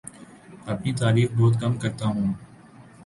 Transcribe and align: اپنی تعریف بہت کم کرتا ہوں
اپنی 0.65 0.93
تعریف 0.93 1.29
بہت 1.37 1.59
کم 1.61 1.77
کرتا 1.77 2.05
ہوں 2.05 2.33